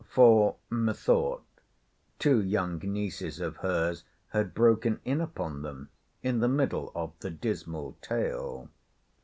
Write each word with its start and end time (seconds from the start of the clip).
For, 0.09 0.55
methought, 0.71 1.45
two 2.17 2.41
young 2.41 2.79
nieces 2.79 3.39
of 3.39 3.57
her's 3.57 4.03
had 4.29 4.55
broken 4.55 4.99
in 5.05 5.21
upon 5.21 5.61
them, 5.61 5.89
in 6.23 6.39
the 6.39 6.47
middle 6.49 6.91
of 6.95 7.11
the 7.19 7.29
dismal 7.29 7.95
tale. 8.01 8.71